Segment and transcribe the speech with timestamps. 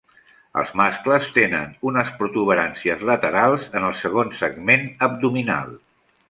[0.59, 5.79] Els mascles tenen unes protuberàncies laterals en el segon segment abdominal.